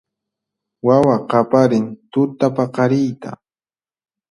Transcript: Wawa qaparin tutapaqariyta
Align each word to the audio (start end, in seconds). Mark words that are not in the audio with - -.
Wawa 0.87 1.15
qaparin 1.29 1.85
tutapaqariyta 2.11 3.29